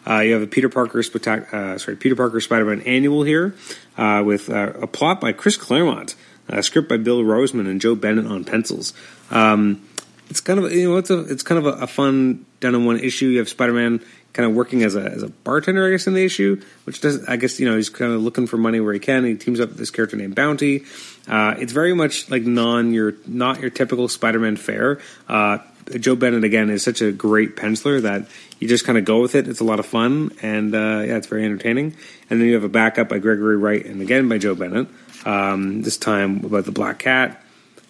[0.07, 3.55] Uh, you have a Peter Parker uh, sorry Peter Parker Spider-Man annual here
[3.97, 6.15] uh, with uh, a plot by Chris Claremont,
[6.49, 8.93] a script by Bill Rosemann and Joe Bennett on pencils.
[9.31, 9.83] Um,
[10.31, 12.85] it's kind of you know it's a it's kind of a, a fun done in
[12.85, 13.27] one issue.
[13.27, 14.01] You have Spider-Man
[14.33, 17.27] kind of working as a as a bartender, I guess, in the issue, which does
[17.27, 19.25] I guess you know he's kind of looking for money where he can.
[19.25, 20.85] He teams up with this character named Bounty.
[21.27, 25.01] Uh, it's very much like non your not your typical Spider-Man fare.
[25.29, 25.59] Uh,
[25.99, 28.27] Joe Bennett again is such a great penciler that
[28.59, 29.49] you just kind of go with it.
[29.49, 31.97] It's a lot of fun and uh, yeah, it's very entertaining.
[32.31, 34.89] And then you have a backup by Gregory Wright and again by Joe Bennett.
[35.27, 37.43] Um, this time about the Black Cat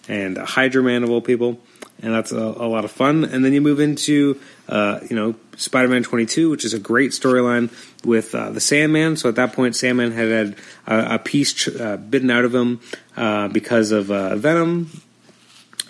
[0.07, 1.59] and Hydro-Man of all people
[2.01, 3.23] and that's a, a, lot of fun.
[3.23, 7.71] And then you move into, uh, you know, Spider-Man 22, which is a great storyline
[8.03, 9.17] with uh, the Sandman.
[9.17, 10.55] So at that point, Sandman had had
[10.87, 12.81] a, a piece uh, bitten out of him
[13.15, 14.89] uh, because of uh, Venom,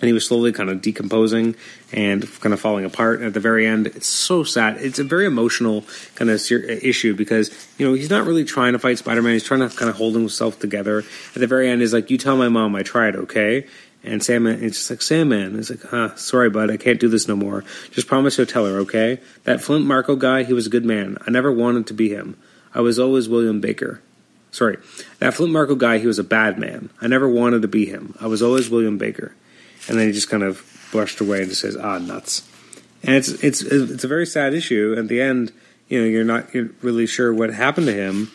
[0.00, 1.56] and he was slowly kind of decomposing
[1.92, 3.18] and kind of falling apart.
[3.18, 4.76] And at the very end, it's so sad.
[4.78, 8.78] It's a very emotional kind of issue because you know he's not really trying to
[8.78, 9.32] fight Spider-Man.
[9.32, 10.98] He's trying to kind of hold himself together.
[11.34, 13.66] At the very end, he's like, "You tell my mom I tried, okay?"
[14.06, 15.56] And Sandman, it's just like, Sandman.
[15.56, 17.64] He's like, huh, sorry, bud, I can't do this no more.
[17.90, 19.18] Just promise you'll tell her, okay?
[19.42, 21.18] That Flint Marko guy, he was a good man.
[21.26, 22.36] I never wanted to be him.
[22.72, 24.00] I was always William Baker.
[24.52, 24.78] Sorry.
[25.18, 26.90] That Flint Marko guy, he was a bad man.
[27.00, 28.14] I never wanted to be him.
[28.20, 29.34] I was always William Baker.
[29.88, 32.48] And then he just kind of brushed away and just says, ah, nuts.
[33.02, 34.94] And it's, it's, it's a very sad issue.
[34.98, 35.52] At the end,
[35.88, 38.30] you know, you're not you're really sure what happened to him.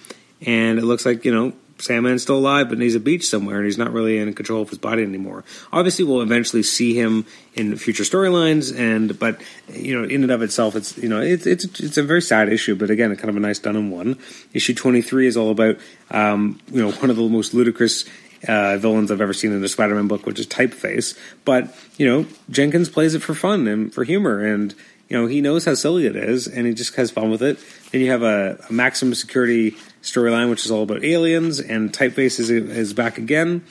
[0.46, 3.66] And it looks like, you know, Sandman's still alive, but he's a beach somewhere, and
[3.66, 5.44] he's not really in control of his body anymore.
[5.74, 10.42] Obviously, we'll eventually see him in future storylines, and but you know, in and of
[10.42, 13.38] itself, it's you know, it's it's it's a very sad issue, but again, kind of
[13.38, 14.18] a nice done in one.
[14.54, 15.78] Issue twenty three is all about
[16.12, 18.06] um, you know one of the most ludicrous
[18.48, 21.18] uh, villains I've ever seen in a Spider-Man book, which is Typeface.
[21.46, 24.74] But you know, Jenkins plays it for fun and for humor, and
[25.10, 27.60] you know he knows how silly it is, and he just has fun with it.
[27.92, 32.40] Then you have a, a maximum security storyline, which is all about aliens, and Typeface
[32.40, 33.64] is, is back again.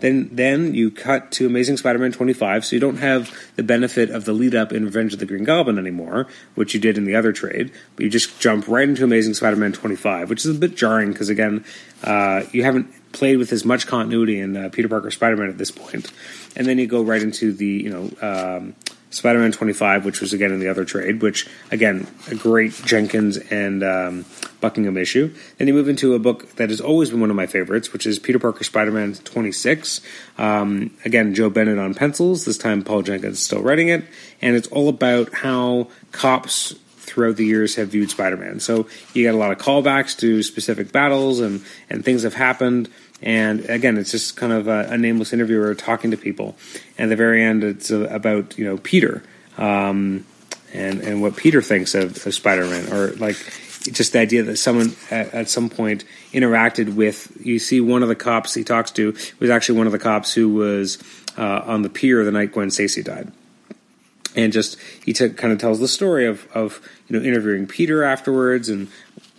[0.00, 4.24] Then, then you cut to Amazing Spider-Man 25, so you don't have the benefit of
[4.24, 7.16] the lead up in Revenge of the Green Goblin anymore, which you did in the
[7.16, 7.72] other trade.
[7.96, 11.30] But you just jump right into Amazing Spider-Man 25, which is a bit jarring because
[11.30, 11.64] again,
[12.04, 15.70] uh, you haven't played with as much continuity in uh, Peter Parker Spider-Man at this
[15.70, 16.10] point,
[16.56, 18.10] and then you go right into the you know.
[18.20, 18.74] Um,
[19.10, 23.82] Spider-Man 25, which was again in the other trade, which again a great Jenkins and
[23.82, 24.24] um,
[24.60, 25.34] Buckingham issue.
[25.56, 28.06] Then you move into a book that has always been one of my favorites, which
[28.06, 30.00] is Peter Parker Spider-Man 26.
[30.36, 32.44] Um, again, Joe Bennett on pencils.
[32.44, 34.04] This time, Paul Jenkins is still writing it,
[34.42, 36.74] and it's all about how cops
[37.18, 38.60] throughout the years have viewed Spider-Man.
[38.60, 42.88] So you get a lot of callbacks to specific battles and and things have happened.
[43.20, 46.56] And again, it's just kind of a, a nameless interviewer talking to people.
[46.96, 49.24] And at the very end, it's uh, about you know Peter
[49.56, 50.24] um,
[50.72, 53.34] and and what Peter thinks of, of Spider-Man, or like
[53.90, 57.36] just the idea that someone at, at, some point interacted with.
[57.44, 60.32] You see, one of the cops he talks to was actually one of the cops
[60.32, 60.98] who was
[61.36, 63.32] uh, on the pier the night Gwen Stacy died.
[64.38, 68.04] And just he t- kind of tells the story of, of you know interviewing Peter
[68.04, 68.88] afterwards and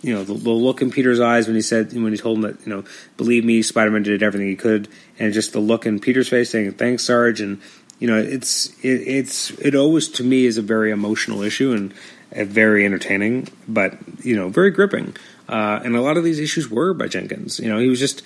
[0.02, 2.42] you know the, the, look in Peter's eyes when he said when he told him
[2.42, 2.84] that you know
[3.16, 4.88] believe me Spider-Man did everything he could.
[5.18, 7.40] And just the look in Peter's face saying thanks Sarge.
[7.40, 7.60] And
[7.98, 11.94] you know it's it, it's it always to me is a very emotional issue and
[12.32, 15.16] very entertaining but you know very gripping.
[15.50, 17.58] Uh, and a lot of these issues were by Jenkins.
[17.58, 18.22] You know, he was just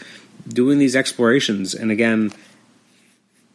[0.47, 2.33] doing these explorations, and again,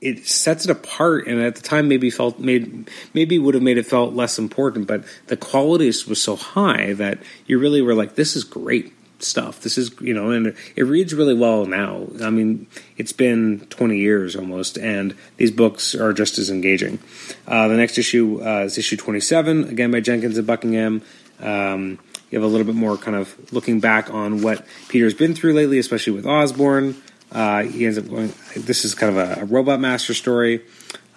[0.01, 1.27] it sets it apart.
[1.27, 4.87] And at the time, maybe felt made maybe would have made it felt less important,
[4.87, 9.59] but the quality was so high that you really were like, "This is great." stuff
[9.59, 13.97] this is you know and it reads really well now i mean it's been 20
[13.97, 16.97] years almost and these books are just as engaging
[17.45, 21.01] uh, the next issue uh, is issue 27 again by jenkins and buckingham
[21.41, 25.33] um, you have a little bit more kind of looking back on what Peter's been
[25.33, 27.01] through lately, especially with Osborn.
[27.31, 28.33] Uh, he ends up going.
[28.55, 30.61] This is kind of a, a robot master story,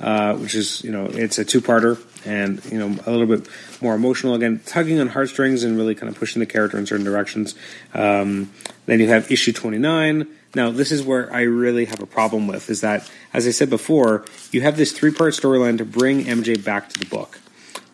[0.01, 3.49] uh, which is you know it's a two parter and you know a little bit
[3.81, 7.05] more emotional again, tugging on heartstrings and really kind of pushing the character in certain
[7.05, 7.55] directions.
[7.95, 8.51] Um,
[8.87, 10.29] then you have issue twenty nine.
[10.55, 13.71] Now this is where I really have a problem with is that as I said
[13.71, 17.41] before, you have this three part storyline to bring MJ back to the book.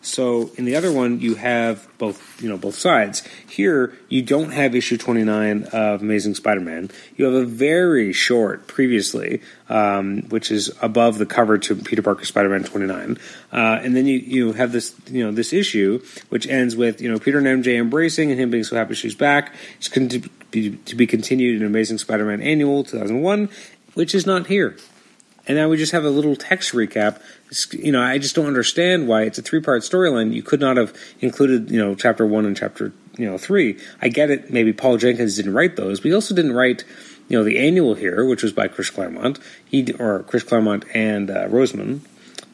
[0.01, 3.23] So in the other one, you have both, you know, both sides.
[3.47, 6.89] Here, you don't have issue 29 of Amazing Spider-Man.
[7.17, 12.23] You have a very short previously, um, which is above the cover to Peter Parker
[12.23, 13.17] Spider-Man 29.
[13.51, 17.11] Uh, and then you, you have this, you know, this issue, which ends with, you
[17.11, 19.53] know, Peter and MJ embracing and him being so happy she's back.
[19.77, 23.49] It's going to be, to be continued in Amazing Spider-Man Annual 2001,
[23.95, 24.77] which is not here.
[25.49, 27.19] And now we just have a little text recap.
[27.49, 30.31] It's, you know, I just don't understand why it's a three part storyline.
[30.31, 33.79] You could not have included, you know, chapter one and chapter, you know, three.
[33.99, 34.53] I get it.
[34.53, 36.83] Maybe Paul Jenkins didn't write those, but he also didn't write,
[37.29, 39.39] you know, the annual here, which was by Chris Claremont.
[39.65, 42.01] He or Chris Claremont and uh, Roseman.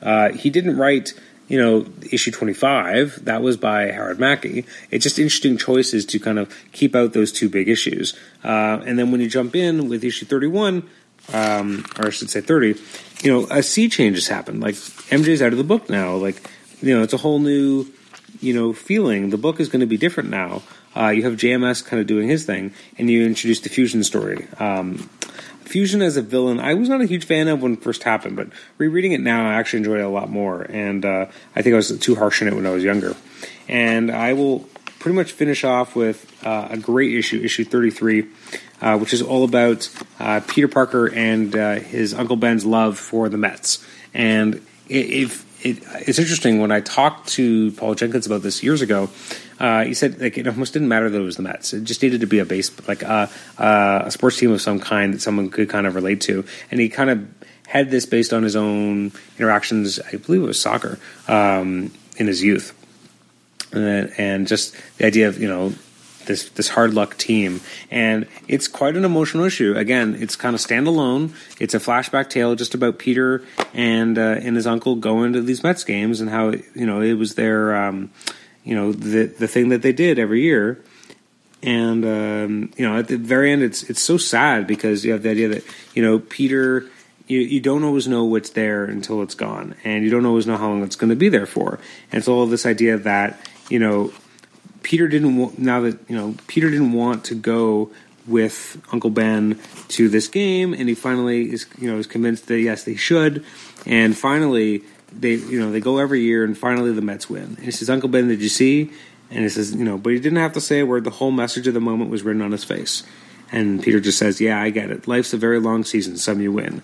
[0.01, 1.13] Uh, he didn't write,
[1.49, 3.25] you know, issue twenty five.
[3.25, 4.65] That was by Howard Mackie.
[4.89, 8.17] It's just interesting choices to kind of keep out those two big issues.
[8.41, 10.89] Uh, and then when you jump in with issue thirty one
[11.33, 12.75] um, or I should say 30,
[13.23, 14.61] you know, a sea change has happened.
[14.61, 16.15] Like MJ's out of the book now.
[16.15, 16.49] Like,
[16.81, 17.87] you know, it's a whole new,
[18.41, 19.29] you know, feeling.
[19.29, 20.61] The book is going to be different now.
[20.95, 24.47] Uh, you have JMS kind of doing his thing, and you introduce the Fusion story.
[24.59, 25.09] Um,
[25.65, 28.35] Fusion as a villain, I was not a huge fan of when it first happened,
[28.35, 30.61] but rereading it now, I actually enjoy it a lot more.
[30.61, 33.15] And uh, I think I was too harsh on it when I was younger.
[33.67, 38.27] And I will pretty much finish off with uh, a great issue, issue 33,
[38.81, 43.29] uh, which is all about uh, Peter Parker and uh, his Uncle Ben's love for
[43.29, 43.85] the Mets.
[44.13, 49.09] And if it, it's interesting when I talked to Paul Jenkins about this years ago.
[49.59, 51.73] Uh, he said like it almost didn't matter that it was the Mets.
[51.73, 54.79] It just needed to be a base like uh, uh, a sports team of some
[54.79, 56.45] kind that someone could kind of relate to.
[56.69, 57.27] And he kind of
[57.67, 59.99] had this based on his own interactions.
[59.99, 62.73] I believe it was soccer um, in his youth,
[63.71, 65.73] and, and just the idea of you know
[66.25, 69.75] this this hard luck team, and it's quite an emotional issue.
[69.75, 71.33] Again, it's kind of standalone.
[71.59, 75.63] It's a flashback tale just about Peter and uh, and his uncle going to these
[75.63, 78.11] Mets games and how you know it was their um,
[78.63, 80.83] you know the the thing that they did every year.
[81.63, 85.23] And um, you know, at the very end, it's it's so sad because you have
[85.23, 86.85] the idea that you know Peter
[87.27, 90.57] you, you don't always know what's there until it's gone, and you don't always know
[90.57, 91.79] how long it's going to be there for.
[92.11, 94.13] And so all this idea that you know
[94.85, 97.89] Peter didn't now that you know Peter didn't want to go
[98.27, 102.59] with Uncle Ben to this game, and he finally is you know is convinced that
[102.59, 103.43] yes they should,
[103.87, 107.55] and finally they you know they go every year, and finally the Mets win.
[107.57, 108.91] And he says, Uncle Ben, did you see?
[109.31, 111.03] And he says, you know, but he didn't have to say a word.
[111.03, 113.01] The whole message of the moment was written on his face.
[113.51, 115.07] And Peter just says, Yeah, I get it.
[115.07, 116.17] Life's a very long season.
[116.17, 116.83] Some you win.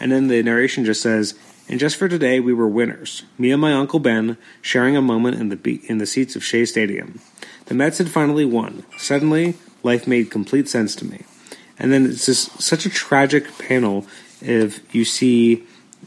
[0.00, 1.38] And then the narration just says,
[1.68, 3.24] and just for today, we were winners.
[3.36, 6.44] Me and my Uncle Ben sharing a moment in the, be- in the seats of
[6.44, 7.20] Shea Stadium.
[7.66, 8.84] The Mets had finally won.
[8.96, 11.24] Suddenly, life made complete sense to me.
[11.78, 14.06] And then it's just such a tragic panel
[14.40, 15.64] if you see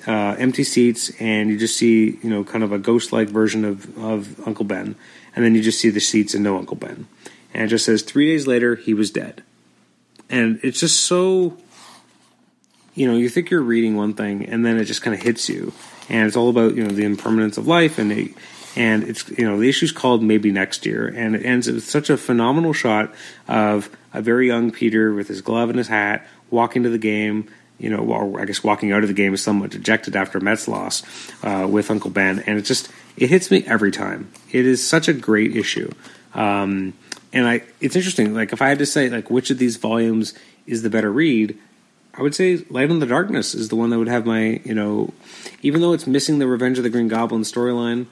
[0.08, 3.63] uh, empty seats and you just see, you know, kind of a ghost like version
[3.63, 4.95] of, of Uncle Ben.
[5.36, 7.08] And then you just see the seats and no Uncle Ben.
[7.54, 9.43] And it just says, three days later, he was dead.
[10.30, 11.58] And it's just so
[12.93, 15.49] you know, you think you're reading one thing and then it just kind of hits
[15.49, 15.73] you.
[16.10, 18.32] And it's all about, you know, the impermanence of life and it,
[18.75, 21.08] and it's, you know, the issue's called Maybe Next Year.
[21.08, 23.13] And it ends with such a phenomenal shot
[23.47, 27.49] of a very young Peter with his glove and his hat walking to the game,
[27.77, 30.67] you know, or I guess walking out of the game is somewhat dejected after Mets
[30.67, 31.04] loss
[31.43, 32.39] uh, with Uncle Ben.
[32.39, 34.32] And it just, it hits me every time.
[34.51, 35.91] It is such a great issue.
[36.34, 36.93] Um,
[37.34, 38.34] and I, it's interesting.
[38.34, 40.34] Like if I had to say, like, which of these volumes
[40.65, 41.58] is the better read,
[42.13, 44.74] I would say Light in the Darkness is the one that would have my, you
[44.74, 45.13] know,
[45.62, 48.08] even though it's missing the Revenge of the Green Goblin storyline,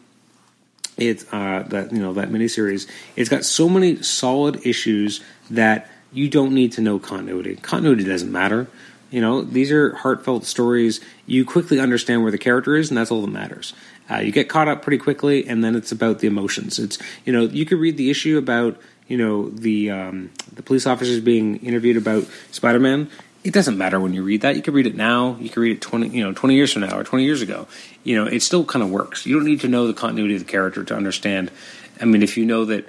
[0.98, 2.88] it's uh, that you know that miniseries.
[3.16, 7.56] It's got so many solid issues that you don't need to know continuity.
[7.56, 8.68] Continuity doesn't matter.
[9.12, 11.00] You know, these are heartfelt stories.
[11.26, 13.74] You quickly understand where the character is, and that's all that matters.
[14.10, 16.80] Uh, you get caught up pretty quickly, and then it's about the emotions.
[16.80, 20.86] It's you know, you could read the issue about you know the um, the police
[20.86, 23.10] officers being interviewed about Spider Man.
[23.44, 24.56] It doesn't matter when you read that.
[24.56, 25.38] You can read it now.
[25.40, 27.68] You can read it twenty you know twenty years from now or twenty years ago.
[28.04, 29.26] You know, it still kind of works.
[29.26, 31.52] You don't need to know the continuity of the character to understand.
[32.02, 32.88] I mean, if you know that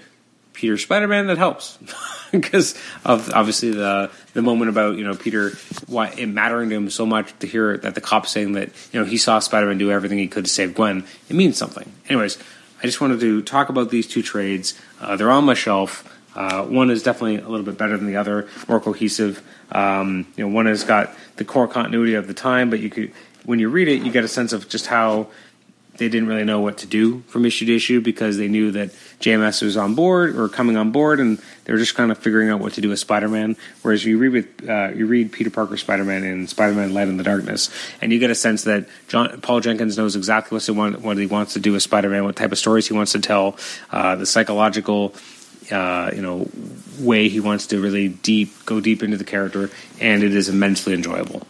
[0.53, 1.79] Peter Spider Man, that helps
[2.33, 5.53] because of obviously the the moment about you know Peter
[5.87, 9.01] why it mattering to him so much to hear that the cop saying that you
[9.01, 11.05] know he saw Spider Man do everything he could to save Gwen.
[11.29, 11.91] It means something.
[12.09, 12.39] Anyways,
[12.83, 14.79] I just wanted to talk about these two trades.
[15.01, 16.10] Uh, they're on my shelf.
[16.35, 19.43] Uh, one is definitely a little bit better than the other, more cohesive.
[19.73, 23.13] Um, you know, one has got the core continuity of the time, but you could
[23.45, 25.29] when you read it, you get a sense of just how
[26.01, 28.89] they didn't really know what to do from issue to issue because they knew that
[29.21, 32.49] JMS was on board or coming on board, and they were just kind of figuring
[32.49, 33.55] out what to do with Spider-Man.
[33.83, 37.23] Whereas you read with uh, you read Peter Parker Spider-Man and Spider-Man Light in the
[37.23, 37.71] Darkness,
[38.01, 41.19] and you get a sense that John, Paul Jenkins knows exactly what he, want, what
[41.19, 43.59] he wants to do with Spider-Man, what type of stories he wants to tell,
[43.91, 45.15] uh, the psychological.
[45.71, 46.49] Uh, you know,
[46.99, 50.95] way he wants to really deep go deep into the character, and it is immensely
[50.95, 51.47] enjoyable.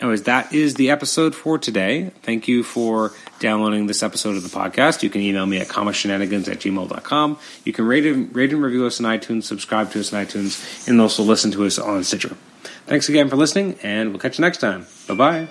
[0.00, 2.12] Anyways, that is the episode for today.
[2.22, 5.02] Thank you for downloading this episode of the podcast.
[5.02, 7.38] You can email me at comicshenanigans at gmail.com.
[7.64, 10.86] You can rate and, rate and review us on iTunes, subscribe to us on iTunes,
[10.86, 12.36] and also listen to us on Stitcher.
[12.86, 14.86] Thanks again for listening, and we'll catch you next time.
[15.08, 15.48] Bye bye.